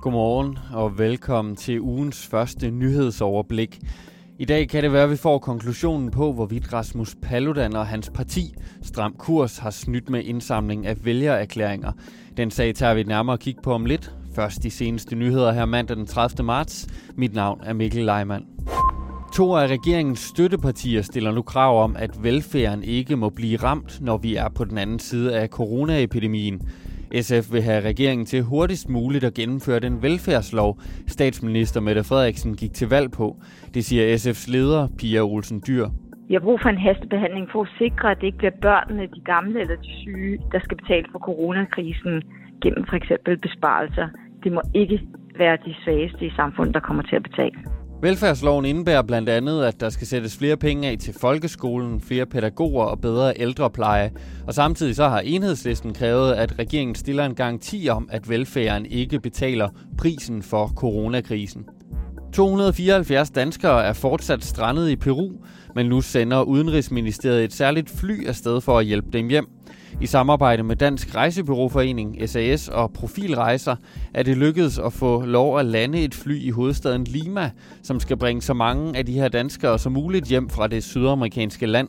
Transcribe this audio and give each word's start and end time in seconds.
Godmorgen 0.00 0.58
og 0.72 0.98
velkommen 0.98 1.56
til 1.56 1.80
ugens 1.80 2.26
første 2.26 2.70
nyhedsoverblik. 2.70 3.78
I 4.38 4.44
dag 4.44 4.68
kan 4.68 4.82
det 4.82 4.92
være, 4.92 5.02
at 5.02 5.10
vi 5.10 5.16
får 5.16 5.38
konklusionen 5.38 6.10
på, 6.10 6.32
hvorvidt 6.32 6.72
Rasmus 6.72 7.16
Paludan 7.22 7.76
og 7.76 7.86
hans 7.86 8.10
parti 8.14 8.54
Stram 8.82 9.14
Kurs 9.18 9.58
har 9.58 9.70
snydt 9.70 10.10
med 10.10 10.24
indsamling 10.24 10.86
af 10.86 11.04
vælgererklæringer. 11.04 11.92
Den 12.36 12.50
sag 12.50 12.74
tager 12.74 12.94
vi 12.94 13.00
et 13.00 13.06
nærmere 13.06 13.38
kig 13.38 13.56
på 13.62 13.72
om 13.72 13.86
lidt. 13.86 14.14
Først 14.34 14.62
de 14.62 14.70
seneste 14.70 15.16
nyheder 15.16 15.52
her 15.52 15.64
mandag 15.64 15.96
den 15.96 16.06
30. 16.06 16.46
marts. 16.46 16.86
Mit 17.16 17.34
navn 17.34 17.60
er 17.64 17.72
Mikkel 17.72 18.04
Leimann. 18.04 18.46
To 19.34 19.54
af 19.54 19.66
regeringens 19.66 20.20
støttepartier 20.20 21.02
stiller 21.02 21.32
nu 21.32 21.42
krav 21.42 21.82
om, 21.82 21.96
at 21.96 22.22
velfærden 22.22 22.84
ikke 22.84 23.16
må 23.16 23.30
blive 23.30 23.56
ramt, 23.56 24.00
når 24.00 24.16
vi 24.16 24.36
er 24.36 24.48
på 24.48 24.64
den 24.64 24.78
anden 24.78 24.98
side 24.98 25.36
af 25.38 25.48
coronaepidemien. 25.48 26.60
SF 27.14 27.52
vil 27.52 27.62
have 27.62 27.84
regeringen 27.84 28.26
til 28.26 28.42
hurtigst 28.42 28.88
muligt 28.88 29.24
at 29.24 29.34
gennemføre 29.34 29.80
den 29.80 30.02
velfærdslov, 30.02 30.78
statsminister 31.06 31.80
Mette 31.80 32.04
Frederiksen 32.04 32.56
gik 32.56 32.72
til 32.74 32.88
valg 32.88 33.10
på. 33.10 33.36
Det 33.74 33.84
siger 33.84 34.16
SF's 34.16 34.52
leder, 34.52 34.88
Pia 34.98 35.20
Olsen 35.20 35.62
Dyr. 35.66 35.86
Vi 36.28 36.34
har 36.34 36.40
brug 36.40 36.58
for 36.62 36.68
en 36.68 36.78
hastebehandling 36.78 37.48
for 37.52 37.62
at 37.62 37.68
sikre, 37.78 38.10
at 38.10 38.16
det 38.20 38.26
ikke 38.26 38.38
bliver 38.38 38.56
børnene, 38.62 39.02
de 39.02 39.20
gamle 39.24 39.60
eller 39.60 39.76
de 39.76 39.92
syge, 40.02 40.38
der 40.52 40.60
skal 40.64 40.76
betale 40.76 41.06
for 41.12 41.18
coronakrisen 41.18 42.22
gennem 42.62 42.84
for 42.88 42.96
eksempel 42.96 43.36
besparelser. 43.38 44.08
Det 44.44 44.52
må 44.52 44.60
ikke 44.74 45.00
være 45.38 45.56
de 45.66 45.74
svageste 45.84 46.26
i 46.26 46.32
samfundet, 46.36 46.74
der 46.74 46.80
kommer 46.80 47.02
til 47.02 47.16
at 47.16 47.22
betale. 47.22 47.58
Velfærdsloven 48.02 48.64
indebærer 48.64 49.02
blandt 49.02 49.28
andet, 49.28 49.64
at 49.64 49.80
der 49.80 49.88
skal 49.88 50.06
sættes 50.06 50.36
flere 50.36 50.56
penge 50.56 50.88
af 50.88 50.98
til 50.98 51.14
folkeskolen, 51.14 52.00
flere 52.00 52.26
pædagoger 52.26 52.84
og 52.84 53.00
bedre 53.00 53.32
ældrepleje. 53.36 54.12
Og 54.46 54.54
samtidig 54.54 54.96
så 54.96 55.08
har 55.08 55.20
enhedslisten 55.20 55.94
krævet, 55.94 56.32
at 56.32 56.58
regeringen 56.58 56.94
stiller 56.94 57.24
en 57.24 57.34
garanti 57.34 57.88
om, 57.88 58.08
at 58.12 58.28
velfærden 58.28 58.86
ikke 58.86 59.20
betaler 59.20 59.68
prisen 59.98 60.42
for 60.42 60.72
coronakrisen. 60.76 61.64
274 62.32 63.30
danskere 63.30 63.84
er 63.84 63.92
fortsat 63.92 64.44
strandet 64.44 64.90
i 64.90 64.96
Peru, 64.96 65.32
men 65.74 65.86
nu 65.86 66.00
sender 66.00 66.42
Udenrigsministeriet 66.42 67.44
et 67.44 67.52
særligt 67.52 67.90
fly 67.90 68.26
afsted 68.26 68.60
for 68.60 68.78
at 68.78 68.86
hjælpe 68.86 69.08
dem 69.12 69.28
hjem. 69.28 69.48
I 70.00 70.06
samarbejde 70.06 70.62
med 70.62 70.76
Dansk 70.76 71.14
Rejsebyråforening, 71.14 72.28
SAS 72.28 72.68
og 72.68 72.92
Profilrejser 72.92 73.76
er 74.14 74.22
det 74.22 74.36
lykkedes 74.36 74.78
at 74.78 74.92
få 74.92 75.24
lov 75.24 75.58
at 75.58 75.66
lande 75.66 76.04
et 76.04 76.14
fly 76.14 76.40
i 76.40 76.50
hovedstaden 76.50 77.04
Lima, 77.04 77.50
som 77.82 78.00
skal 78.00 78.16
bringe 78.16 78.42
så 78.42 78.54
mange 78.54 78.96
af 78.98 79.06
de 79.06 79.12
her 79.12 79.28
danskere 79.28 79.78
som 79.78 79.92
muligt 79.92 80.26
hjem 80.26 80.50
fra 80.50 80.66
det 80.66 80.84
sydamerikanske 80.84 81.66
land. 81.66 81.88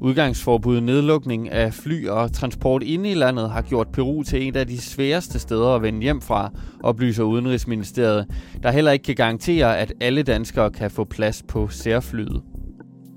Udgangsforbud, 0.00 0.80
nedlukning 0.80 1.50
af 1.50 1.74
fly 1.74 2.08
og 2.08 2.32
transport 2.32 2.82
inde 2.82 3.10
i 3.10 3.14
landet 3.14 3.50
har 3.50 3.62
gjort 3.62 3.88
Peru 3.88 4.22
til 4.22 4.48
et 4.48 4.56
af 4.56 4.66
de 4.66 4.80
sværeste 4.80 5.38
steder 5.38 5.74
at 5.74 5.82
vende 5.82 6.02
hjem 6.02 6.20
fra, 6.20 6.50
oplyser 6.82 7.22
Udenrigsministeriet, 7.22 8.26
der 8.62 8.70
heller 8.70 8.92
ikke 8.92 9.02
kan 9.02 9.14
garantere, 9.14 9.78
at 9.78 9.92
alle 10.00 10.22
danskere 10.22 10.70
kan 10.70 10.90
få 10.90 11.04
plads 11.04 11.42
på 11.48 11.68
særflyet. 11.68 12.42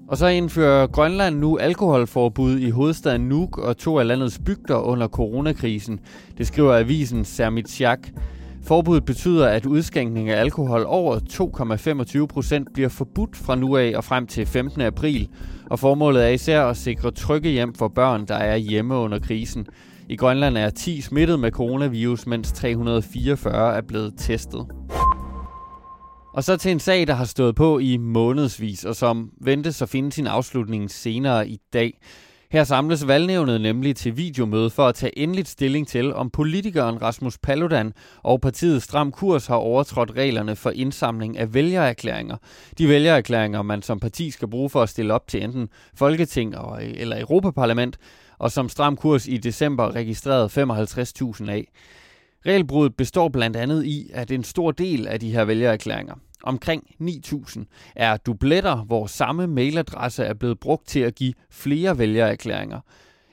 Og 0.10 0.18
så 0.18 0.28
indfører 0.28 0.88
Grønland 0.88 1.40
nu 1.40 1.58
alkoholforbud 1.58 2.60
i 2.60 2.70
hovedstaden 2.70 3.22
Nuuk 3.22 3.58
og 3.58 3.78
to 3.78 4.00
af 4.00 4.08
landets 4.08 4.40
bygder 4.46 4.78
under 4.78 5.08
coronakrisen. 5.08 6.00
Det 6.38 6.48
skriver 6.48 6.78
avisen 6.78 7.26
Sermitsjak. 7.26 8.00
Forbuddet 8.64 9.06
betyder, 9.06 9.48
at 9.48 9.66
udskænkning 9.66 10.30
af 10.30 10.40
alkohol 10.40 10.84
over 10.88 11.20
2,25 12.20 12.26
procent 12.26 12.74
bliver 12.74 12.90
forbudt 12.90 13.38
fra 13.38 13.56
nu 13.56 13.78
af 13.78 13.94
og 13.96 14.04
frem 14.04 14.28
til 14.28 14.46
15. 14.46 14.82
april. 14.82 15.30
Og 15.70 15.80
formålet 15.80 16.24
er 16.24 16.30
især 16.30 16.66
at 16.66 16.78
sikre 16.78 17.12
trygge 17.12 17.50
hjem 17.50 17.74
for 17.74 17.88
børn, 17.88 18.26
der 18.26 18.36
er 18.36 18.56
hjemme 18.56 18.96
under 18.96 19.20
krisen. 19.20 19.68
I 20.10 20.16
Grønland 20.16 20.58
er 20.58 20.70
10 20.70 21.02
smittet 21.02 21.40
med 21.40 21.52
coronavirus, 21.52 22.28
mens 22.28 22.52
344 22.52 23.78
er 23.78 23.82
blevet 23.82 24.14
testet. 24.18 24.66
Og 26.34 26.44
så 26.44 26.58
til 26.58 26.72
en 26.72 26.80
sag, 26.80 27.08
der 27.08 27.14
har 27.14 27.26
stået 27.26 27.56
på 27.56 27.80
i 27.80 27.98
månedsvis, 27.98 28.86
og 28.86 28.96
som 28.96 29.32
ventes 29.42 29.82
at 29.82 29.90
finde 29.90 30.12
sin 30.12 30.28
afslutning 30.28 30.92
senere 30.92 31.50
i 31.50 31.60
dag. 31.74 32.00
Her 32.52 32.64
samles 32.64 33.08
valgnævnet 33.08 33.62
nemlig 33.62 33.96
til 33.96 34.18
videomøde 34.18 34.70
for 34.70 34.88
at 34.88 34.96
tage 34.96 35.20
endeligt 35.20 35.48
stilling 35.48 35.88
til, 35.88 36.14
om 36.14 36.30
politikeren 36.30 37.02
Rasmus 37.02 37.38
Paludan 37.38 37.94
og 38.24 38.42
partiet 38.42 38.84
Stram 38.84 39.12
Kurs 39.12 39.48
har 39.48 39.56
overtrådt 39.56 40.12
reglerne 40.16 40.56
for 40.56 40.70
indsamling 40.70 41.38
af 41.38 41.54
vælgererklæringer. 41.54 42.38
De 42.78 42.90
vælgererklæringer, 42.90 43.62
man 43.62 43.82
som 43.82 44.00
parti 44.00 44.32
skal 44.32 44.48
bruge 44.48 44.70
for 44.70 44.82
at 44.82 44.90
stille 44.90 45.14
op 45.14 45.28
til 45.28 45.44
enten 45.44 45.70
Folketing 45.96 46.56
eller 46.80 47.22
Europaparlament, 47.22 47.98
og 48.40 48.52
som 48.52 48.70
Stram 48.70 48.96
Kurs 48.96 49.28
i 49.28 49.38
december 49.38 49.96
registrerede 49.96 50.50
55.000 51.44 51.52
af. 51.52 51.68
Regelbruddet 52.46 52.96
består 52.96 53.30
blandt 53.30 53.58
andet 53.58 53.86
i, 53.86 54.10
at 54.14 54.32
en 54.32 54.44
stor 54.44 54.72
del 54.72 55.08
af 55.08 55.20
de 55.20 55.32
her 55.32 55.46
vælgererklæringer, 55.46 56.16
omkring 56.44 56.84
9.000, 57.02 57.64
er 57.96 58.18
dubletter, 58.18 58.76
hvor 58.76 59.08
samme 59.08 59.48
mailadresse 59.48 60.24
er 60.24 60.34
blevet 60.34 60.60
brugt 60.60 60.88
til 60.88 61.00
at 61.00 61.16
give 61.16 61.34
flere 61.52 61.98
vælgererklæringer. 61.98 62.80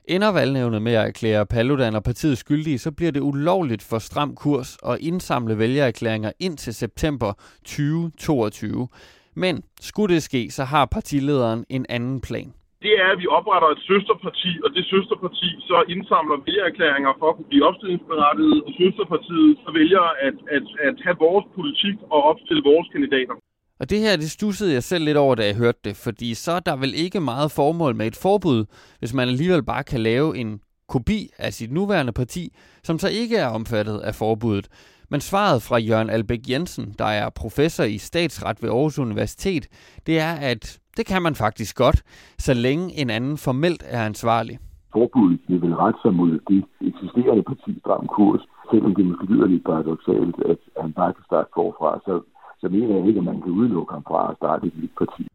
Ender 0.08 0.28
valgnævnet 0.28 0.82
med 0.82 0.92
at 0.92 1.06
erklære 1.06 1.46
Paludan 1.46 1.94
og 1.94 2.02
partiet 2.02 2.38
skyldige, 2.38 2.78
så 2.78 2.90
bliver 2.90 3.12
det 3.12 3.20
ulovligt 3.20 3.82
for 3.82 3.98
stram 3.98 4.34
kurs 4.34 4.76
at 4.86 4.98
indsamle 5.00 5.58
vælgererklæringer 5.58 6.32
indtil 6.38 6.74
september 6.74 7.32
2022. 7.64 8.88
Men 9.34 9.62
skulle 9.80 10.14
det 10.14 10.22
ske, 10.22 10.50
så 10.50 10.64
har 10.64 10.84
partilederen 10.86 11.64
en 11.68 11.86
anden 11.88 12.20
plan 12.20 12.52
det 12.86 12.94
er, 13.02 13.08
at 13.14 13.18
vi 13.22 13.26
opretter 13.38 13.68
et 13.76 13.82
søsterparti, 13.90 14.52
og 14.64 14.68
det 14.76 14.84
søsterparti 14.92 15.48
så 15.70 15.76
indsamler 15.94 16.36
vælgererklæringer 16.46 17.12
for 17.20 17.26
at 17.30 17.36
kunne 17.36 17.50
blive 17.52 17.66
opstillingsberettiget, 17.68 18.58
og 18.66 18.70
søsterpartiet 18.80 19.50
så 19.64 19.70
vælger 19.78 20.04
at, 20.26 20.36
at, 20.56 20.66
at 20.88 20.96
have 21.06 21.18
vores 21.26 21.46
politik 21.56 21.96
og 22.14 22.20
opstille 22.30 22.62
vores 22.70 22.88
kandidater. 22.94 23.36
Og 23.80 23.84
det 23.90 23.98
her, 24.04 24.16
det 24.16 24.30
stussede 24.38 24.72
jeg 24.76 24.82
selv 24.82 25.04
lidt 25.04 25.22
over, 25.24 25.34
da 25.34 25.44
jeg 25.46 25.56
hørte 25.64 25.80
det, 25.84 25.94
fordi 26.06 26.28
så 26.44 26.52
er 26.58 26.60
der 26.68 26.76
vel 26.84 26.92
ikke 27.04 27.20
meget 27.20 27.50
formål 27.58 27.94
med 28.00 28.06
et 28.06 28.18
forbud, 28.26 28.60
hvis 28.98 29.14
man 29.14 29.28
alligevel 29.28 29.64
bare 29.72 29.84
kan 29.92 30.00
lave 30.00 30.28
en 30.42 30.50
kopi 30.88 31.20
af 31.38 31.52
sit 31.52 31.72
nuværende 31.72 32.12
parti, 32.12 32.44
som 32.82 32.98
så 32.98 33.08
ikke 33.22 33.36
er 33.36 33.48
omfattet 33.58 33.98
af 34.08 34.14
forbuddet. 34.14 34.66
Men 35.10 35.20
svaret 35.20 35.62
fra 35.62 35.78
Jørgen 35.78 36.10
Albæk 36.10 36.40
Jensen, 36.50 36.94
der 36.98 37.04
er 37.04 37.30
professor 37.30 37.84
i 37.84 37.98
statsret 37.98 38.62
ved 38.62 38.70
Aarhus 38.70 38.98
Universitet, 38.98 39.68
det 40.06 40.18
er, 40.18 40.32
at 40.32 40.78
det 40.96 41.06
kan 41.06 41.22
man 41.22 41.34
faktisk 41.34 41.76
godt, 41.76 42.02
så 42.38 42.54
længe 42.54 43.00
en 43.00 43.10
anden 43.10 43.36
formelt 43.38 43.82
er 43.86 44.02
ansvarlig. 44.06 44.58
Forbuddet 44.92 45.40
vil 45.48 45.62
vel 45.62 45.74
rette 45.74 45.98
sig 46.02 46.14
mod 46.14 46.32
det 46.50 46.64
eksisterende 46.80 47.42
parti 47.42 47.70
stram 47.80 48.06
kurs, 48.06 48.42
selvom 48.70 48.94
det 48.94 49.06
måske 49.06 49.24
lyder 49.24 49.46
lidt 49.46 49.64
paradoxalt, 49.64 50.36
at 50.52 50.58
han 50.82 50.92
bare 50.92 51.12
kan 51.12 51.24
starte 51.24 51.48
forfra, 51.54 51.90
så, 52.06 52.14
så 52.60 52.66
mener 52.68 52.96
jeg 52.96 53.06
ikke, 53.08 53.18
at 53.18 53.24
man 53.24 53.42
kan 53.42 53.52
udelukke 53.52 53.92
ham 53.92 54.04
fra 54.10 54.30
at 54.30 54.36
starte 54.36 54.66
et 54.66 54.76
nyt 54.82 54.94
parti. 54.98 55.26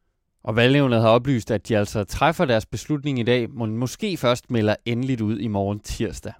Og 0.43 0.55
valgnævnet 0.55 1.01
har 1.01 1.09
oplyst, 1.09 1.51
at 1.51 1.67
de 1.67 1.77
altså 1.77 2.03
træffer 2.03 2.45
deres 2.45 2.65
beslutning 2.65 3.19
i 3.19 3.23
dag, 3.23 3.49
men 3.49 3.77
måske 3.77 4.17
først 4.17 4.51
melder 4.51 4.75
endeligt 4.85 5.21
ud 5.21 5.37
i 5.37 5.47
morgen 5.47 5.79
tirsdag. 5.79 6.33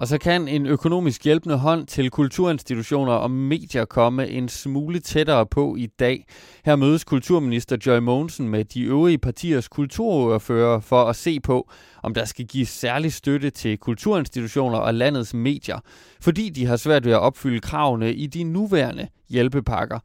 Og 0.00 0.08
så 0.08 0.18
kan 0.18 0.48
en 0.48 0.66
økonomisk 0.66 1.24
hjælpende 1.24 1.56
hånd 1.56 1.86
til 1.86 2.10
kulturinstitutioner 2.10 3.12
og 3.12 3.30
medier 3.30 3.84
komme 3.84 4.28
en 4.28 4.48
smule 4.48 4.98
tættere 4.98 5.46
på 5.46 5.76
i 5.76 5.86
dag. 5.86 6.26
Her 6.64 6.76
mødes 6.76 7.04
kulturminister 7.04 7.76
Joy 7.86 7.98
Mogensen 7.98 8.48
med 8.48 8.64
de 8.64 8.82
øvrige 8.82 9.18
partiers 9.18 9.68
kulturordfører 9.68 10.80
for 10.80 11.04
at 11.04 11.16
se 11.16 11.40
på, 11.40 11.70
om 12.02 12.14
der 12.14 12.24
skal 12.24 12.46
gives 12.46 12.68
særlig 12.68 13.12
støtte 13.12 13.50
til 13.50 13.78
kulturinstitutioner 13.78 14.78
og 14.78 14.94
landets 14.94 15.34
medier, 15.34 15.78
fordi 16.20 16.48
de 16.48 16.66
har 16.66 16.76
svært 16.76 17.04
ved 17.04 17.12
at 17.12 17.20
opfylde 17.20 17.60
kravene 17.60 18.14
i 18.14 18.26
de 18.26 18.44
nuværende 18.44 19.08
hjælpepakker. 19.28 19.98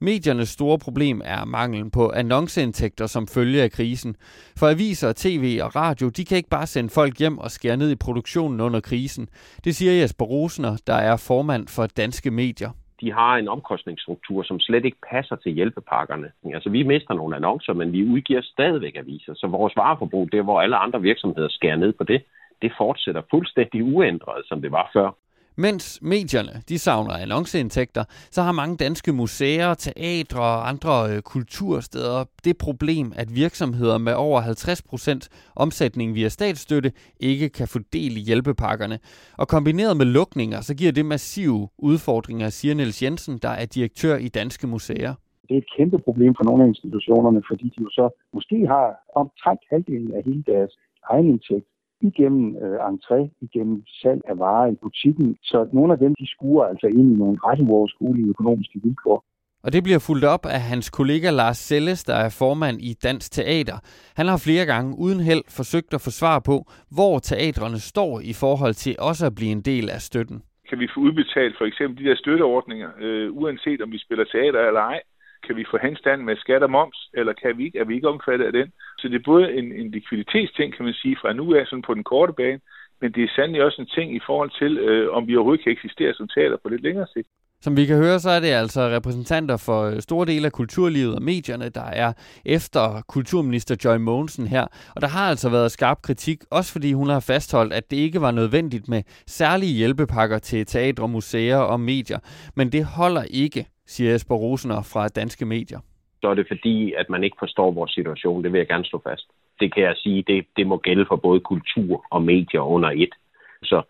Mediernes 0.00 0.48
store 0.48 0.78
problem 0.78 1.20
er 1.24 1.44
manglen 1.44 1.90
på 1.90 2.10
annonceindtægter 2.10 3.06
som 3.06 3.26
følge 3.26 3.62
af 3.62 3.70
krisen. 3.70 4.16
For 4.58 4.68
aviser, 4.68 5.12
tv 5.16 5.58
og 5.62 5.76
radio, 5.76 6.08
de 6.08 6.24
kan 6.24 6.36
ikke 6.36 6.50
bare 6.50 6.66
sende 6.66 6.90
folk 6.90 7.18
hjem 7.18 7.38
og 7.38 7.50
skære 7.50 7.76
ned 7.76 7.90
i 7.90 7.96
produktionen 7.96 8.60
under 8.60 8.80
krisen. 8.80 9.28
Det 9.64 9.76
siger 9.76 9.92
Jesper 9.92 10.24
Rosner, 10.24 10.76
der 10.86 10.94
er 10.94 11.16
formand 11.16 11.68
for 11.68 11.86
Danske 11.86 12.30
Medier 12.30 12.70
de 13.00 13.12
har 13.12 13.36
en 13.36 13.48
omkostningsstruktur, 13.48 14.42
som 14.42 14.60
slet 14.60 14.84
ikke 14.84 14.96
passer 15.10 15.36
til 15.36 15.52
hjælpepakkerne. 15.52 16.30
Altså, 16.54 16.70
vi 16.70 16.82
mister 16.82 17.14
nogle 17.14 17.36
annoncer, 17.36 17.72
men 17.72 17.92
vi 17.92 18.04
udgiver 18.04 18.42
stadigvæk 18.42 18.96
aviser. 18.96 19.34
Så 19.34 19.46
vores 19.46 19.76
vareforbrug, 19.76 20.32
det 20.32 20.44
hvor 20.44 20.60
alle 20.60 20.76
andre 20.76 21.02
virksomheder 21.02 21.48
skærer 21.48 21.76
ned 21.76 21.92
på 21.92 22.04
det, 22.04 22.22
det 22.62 22.72
fortsætter 22.78 23.22
fuldstændig 23.30 23.84
uændret, 23.84 24.42
som 24.46 24.62
det 24.62 24.72
var 24.72 24.90
før. 24.92 25.10
Mens 25.60 25.98
medierne 26.02 26.62
de 26.68 26.78
savner 26.78 27.12
annonceindtægter, 27.12 28.04
så 28.30 28.42
har 28.42 28.52
mange 28.52 28.76
danske 28.76 29.12
museer, 29.12 29.74
teatre 29.74 30.40
og 30.40 30.68
andre 30.68 30.92
øh, 31.10 31.22
kultursteder 31.22 32.24
det 32.44 32.58
problem, 32.58 33.12
at 33.16 33.28
virksomheder 33.34 33.98
med 33.98 34.14
over 34.14 34.40
50% 34.40 35.52
omsætning 35.56 36.14
via 36.14 36.28
statsstøtte 36.28 36.92
ikke 37.20 37.48
kan 37.48 37.68
få 37.68 37.78
del 37.92 38.16
i 38.16 38.20
hjælpepakkerne. 38.20 38.98
Og 39.38 39.48
kombineret 39.48 39.96
med 39.96 40.06
lukninger, 40.06 40.60
så 40.60 40.74
giver 40.74 40.92
det 40.92 41.06
massive 41.06 41.68
udfordringer, 41.78 42.48
siger 42.48 42.74
Niels 42.74 43.02
Jensen, 43.02 43.38
der 43.38 43.48
er 43.48 43.66
direktør 43.66 44.16
i 44.16 44.28
Danske 44.28 44.66
Museer. 44.66 45.14
Det 45.48 45.54
er 45.54 45.58
et 45.58 45.70
kæmpe 45.76 45.98
problem 45.98 46.34
for 46.34 46.44
nogle 46.44 46.62
af 46.64 46.68
institutionerne, 46.68 47.42
fordi 47.50 47.64
de 47.64 47.82
jo 47.82 47.90
så 47.90 48.22
måske 48.34 48.66
har 48.66 48.86
omtrent 49.14 49.60
halvdelen 49.70 50.14
af 50.14 50.22
hele 50.24 50.44
deres 50.46 50.72
egen 51.10 51.26
indtægt 51.26 51.66
igennem 52.00 52.56
øh, 52.56 52.78
entré, 52.90 53.20
igennem 53.40 53.82
salg 53.86 54.20
af 54.28 54.38
varer 54.38 54.70
i 54.72 54.76
butikken. 54.82 55.36
Så 55.42 55.68
nogle 55.72 55.92
af 55.92 55.98
dem, 55.98 56.14
de 56.14 56.26
skuer 56.30 56.64
altså 56.64 56.86
ind 56.86 57.12
i 57.12 57.18
nogle 57.18 57.38
ret 57.44 57.60
uoverskuelige 57.60 58.28
økonomiske 58.28 58.80
vilkår. 58.82 59.24
Og 59.64 59.72
det 59.72 59.82
bliver 59.82 59.98
fuldt 60.08 60.24
op 60.24 60.46
af 60.46 60.60
hans 60.60 60.90
kollega 60.90 61.30
Lars 61.30 61.56
Selles, 61.56 62.04
der 62.04 62.14
er 62.14 62.36
formand 62.38 62.76
i 62.80 62.92
Dansk 63.02 63.32
Teater. 63.32 63.78
Han 64.16 64.26
har 64.26 64.42
flere 64.46 64.66
gange 64.66 64.90
uden 64.98 65.20
held 65.20 65.44
forsøgt 65.58 65.94
at 65.94 66.00
få 66.00 66.10
svar 66.10 66.38
på, 66.50 66.56
hvor 66.96 67.18
teatrene 67.18 67.78
står 67.78 68.20
i 68.20 68.34
forhold 68.42 68.74
til 68.74 68.96
også 68.98 69.26
at 69.26 69.34
blive 69.34 69.52
en 69.58 69.60
del 69.60 69.90
af 69.90 70.00
støtten. 70.00 70.42
Kan 70.68 70.78
vi 70.78 70.88
få 70.94 71.00
udbetalt 71.00 71.54
for 71.58 71.64
eksempel 71.64 72.04
de 72.04 72.08
der 72.08 72.16
støtteordninger, 72.16 72.90
øh, 73.00 73.36
uanset 73.40 73.82
om 73.82 73.92
vi 73.92 73.98
spiller 73.98 74.24
teater 74.24 74.60
eller 74.68 74.80
ej? 74.80 75.00
Kan 75.48 75.56
vi 75.56 75.70
få 75.70 75.78
henstand 75.82 76.20
med 76.22 76.36
skat 76.36 76.62
og 76.62 76.70
moms, 76.70 76.98
eller 77.14 77.32
kan 77.32 77.58
vi 77.58 77.64
ikke, 77.64 77.78
er 77.78 77.84
vi 77.84 77.94
ikke 77.94 78.08
omfattet 78.08 78.46
af 78.46 78.52
den? 78.52 78.68
Så 78.98 79.08
det 79.08 79.14
er 79.14 79.30
både 79.32 79.44
en, 79.58 79.72
en 79.80 79.90
likviditetsting, 79.90 80.76
kan 80.76 80.84
man 80.84 80.94
sige, 80.94 81.16
fra 81.20 81.32
nu 81.32 81.54
af 81.54 81.66
sådan 81.66 81.86
på 81.88 81.94
den 81.94 82.04
korte 82.04 82.32
bane, 82.32 82.60
men 83.00 83.12
det 83.12 83.24
er 83.24 83.34
sandelig 83.36 83.62
også 83.64 83.80
en 83.82 83.94
ting 83.96 84.16
i 84.16 84.20
forhold 84.26 84.50
til, 84.60 84.78
øh, 84.78 85.12
om 85.16 85.26
vi 85.26 85.36
overhovedet 85.36 85.64
kan 85.64 85.72
eksistere 85.72 86.14
som 86.14 86.28
teater 86.28 86.56
på 86.62 86.68
lidt 86.68 86.82
længere 86.82 87.06
sigt. 87.14 87.28
Som 87.60 87.76
vi 87.76 87.86
kan 87.86 87.96
høre, 87.96 88.20
så 88.20 88.30
er 88.30 88.40
det 88.40 88.48
altså 88.48 88.80
repræsentanter 88.80 89.56
for 89.56 89.82
øh, 89.82 90.00
store 90.00 90.26
dele 90.26 90.46
af 90.46 90.52
kulturlivet 90.52 91.14
og 91.14 91.22
medierne, 91.22 91.68
der 91.68 91.84
er 92.04 92.12
efter 92.44 93.02
kulturminister 93.08 93.76
Joy 93.84 93.96
Mogensen 93.96 94.46
her. 94.46 94.66
Og 94.96 95.00
der 95.00 95.08
har 95.08 95.30
altså 95.30 95.48
været 95.48 95.72
skarp 95.72 96.02
kritik, 96.02 96.38
også 96.50 96.72
fordi 96.72 96.92
hun 96.92 97.08
har 97.08 97.20
fastholdt, 97.20 97.72
at 97.72 97.90
det 97.90 97.96
ikke 97.96 98.20
var 98.20 98.30
nødvendigt 98.30 98.88
med 98.88 99.02
særlige 99.26 99.72
hjælpepakker 99.72 100.38
til 100.38 100.66
teatre, 100.66 101.08
museer 101.08 101.56
og 101.56 101.80
medier. 101.80 102.18
Men 102.56 102.72
det 102.72 102.84
holder 102.84 103.22
ikke, 103.30 103.66
siger 103.88 104.10
Jesper 104.12 104.34
Rosener 104.34 104.82
fra 104.92 105.08
Danske 105.08 105.44
Medier. 105.44 105.80
Så 106.20 106.28
er 106.28 106.34
det 106.34 106.46
fordi, 106.48 106.92
at 106.92 107.10
man 107.10 107.24
ikke 107.24 107.36
forstår 107.38 107.70
vores 107.70 107.92
situation. 107.92 108.44
Det 108.44 108.52
vil 108.52 108.58
jeg 108.58 108.68
gerne 108.68 108.84
slå 108.84 109.00
fast. 109.08 109.26
Det 109.60 109.74
kan 109.74 109.82
jeg 109.82 109.94
sige, 109.96 110.24
det, 110.26 110.46
det 110.56 110.66
må 110.66 110.76
gælde 110.76 111.04
for 111.08 111.16
både 111.16 111.40
kultur 111.40 112.04
og 112.10 112.22
medier 112.22 112.60
under 112.60 112.90
et. 112.90 113.14
Så 113.62 113.82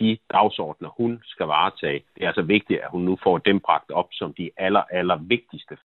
de 0.00 0.18
dagsordner, 0.32 0.88
hun 0.96 1.20
skal 1.24 1.46
varetage, 1.46 2.02
det 2.14 2.22
er 2.22 2.26
altså 2.26 2.42
vigtigt, 2.42 2.80
at 2.80 2.90
hun 2.90 3.02
nu 3.02 3.18
får 3.22 3.38
dem 3.38 3.60
bragt 3.60 3.90
op 3.90 4.08
som 4.12 4.34
de 4.38 4.50
aller, 4.56 4.82
aller 4.90 5.16
vigtigste. 5.16 5.76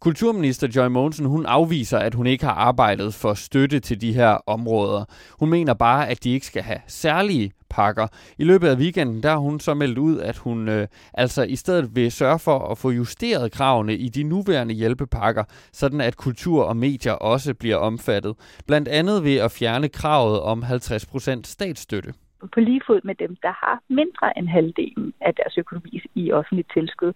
Kulturminister 0.00 0.68
Joy 0.76 0.86
Mogensen, 0.86 1.26
hun 1.26 1.46
afviser, 1.46 1.98
at 1.98 2.14
hun 2.14 2.26
ikke 2.26 2.44
har 2.44 2.52
arbejdet 2.52 3.14
for 3.14 3.34
støtte 3.34 3.80
til 3.80 4.00
de 4.00 4.12
her 4.12 4.38
områder. 4.46 5.04
Hun 5.38 5.50
mener 5.50 5.74
bare, 5.74 6.08
at 6.08 6.24
de 6.24 6.30
ikke 6.30 6.46
skal 6.46 6.62
have 6.62 6.80
særlige 6.86 7.52
pakker. 7.70 8.06
I 8.38 8.44
løbet 8.44 8.68
af 8.68 8.76
weekenden, 8.76 9.22
der 9.22 9.30
har 9.30 9.38
hun 9.38 9.60
så 9.60 9.74
meldt 9.74 9.98
ud, 9.98 10.18
at 10.18 10.36
hun 10.36 10.68
øh, 10.68 10.86
altså 11.14 11.42
i 11.42 11.56
stedet 11.56 11.96
vil 11.96 12.12
sørge 12.12 12.38
for 12.38 12.58
at 12.58 12.78
få 12.78 12.90
justeret 12.90 13.52
kravene 13.52 13.94
i 13.94 14.08
de 14.08 14.22
nuværende 14.22 14.74
hjælpepakker, 14.74 15.44
sådan 15.72 16.00
at 16.00 16.16
kultur 16.16 16.64
og 16.64 16.76
medier 16.76 17.12
også 17.12 17.54
bliver 17.54 17.76
omfattet. 17.76 18.36
Blandt 18.66 18.88
andet 18.88 19.24
ved 19.24 19.36
at 19.36 19.52
fjerne 19.52 19.88
kravet 19.88 20.40
om 20.40 20.62
50% 20.62 21.40
statsstøtte 21.44 22.12
på 22.54 22.60
lige 22.60 22.80
fod 22.86 23.00
med 23.04 23.14
dem, 23.14 23.36
der 23.42 23.52
har 23.64 23.82
mindre 23.88 24.38
end 24.38 24.48
halvdelen 24.48 25.12
af 25.20 25.34
deres 25.34 25.58
økonomi 25.58 26.02
i 26.14 26.32
offentligt 26.32 26.72
tilskud. 26.74 27.12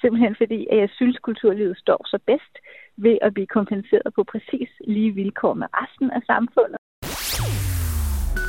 Simpelthen 0.00 0.34
fordi, 0.42 0.60
at 0.72 0.78
jeg 0.78 0.90
synes, 0.98 1.16
kulturlivet 1.28 1.78
står 1.78 2.00
så 2.06 2.18
bedst 2.26 2.54
ved 2.96 3.18
at 3.22 3.34
blive 3.34 3.46
kompenseret 3.58 4.08
på 4.14 4.24
præcis 4.32 4.70
lige 4.86 5.12
vilkår 5.14 5.54
med 5.54 5.66
resten 5.80 6.10
af 6.10 6.22
samfundet. 6.32 6.78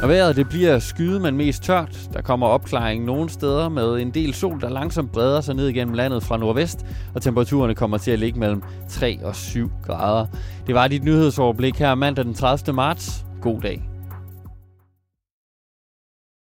Og 0.03 0.09
vejret 0.09 0.35
det 0.35 0.47
bliver 0.49 0.79
skyde, 0.79 1.19
men 1.19 1.37
mest 1.37 1.63
tørt. 1.63 2.09
Der 2.13 2.21
kommer 2.21 2.47
opklaring 2.47 3.05
nogle 3.05 3.29
steder 3.29 3.69
med 3.69 4.01
en 4.01 4.11
del 4.11 4.33
sol, 4.33 4.61
der 4.61 4.69
langsomt 4.69 5.11
breder 5.11 5.41
sig 5.41 5.55
ned 5.55 5.67
igennem 5.67 5.93
landet 5.93 6.23
fra 6.23 6.37
nordvest, 6.37 6.79
og 7.15 7.21
temperaturerne 7.21 7.75
kommer 7.75 7.97
til 7.97 8.11
at 8.11 8.19
ligge 8.19 8.39
mellem 8.39 8.61
3 8.89 9.17
og 9.23 9.35
7 9.35 9.69
grader. 9.85 10.25
Det 10.67 10.75
var 10.75 10.87
dit 10.87 11.03
nyhedsoverblik 11.03 11.75
her 11.79 11.95
mandag 11.95 12.25
den 12.25 12.33
30. 12.33 12.75
marts. 12.75 13.25
God 13.41 13.61
dag. 13.61 13.98